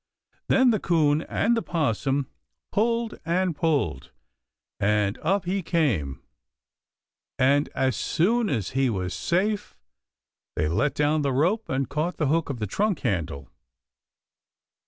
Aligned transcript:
Then 0.47 0.71
the 0.71 0.79
'Coon 0.79 1.21
and 1.21 1.55
the 1.55 1.61
'Possum 1.61 2.25
pulled 2.71 3.19
and 3.23 3.55
pulled 3.55 4.09
and 4.79 5.19
up 5.19 5.45
he 5.45 5.61
came, 5.61 6.23
and 7.37 7.69
as 7.75 7.97
soon 7.97 8.49
as 8.49 8.71
he 8.71 8.89
was 8.89 9.13
safe 9.13 9.77
they 10.55 10.67
let 10.67 10.95
down 10.95 11.21
the 11.21 11.31
rope 11.31 11.69
and 11.69 11.87
caught 11.87 12.17
the 12.17 12.25
hook 12.29 12.49
in 12.49 12.55
the 12.55 12.65
trunk 12.65 13.01
handle. 13.01 13.51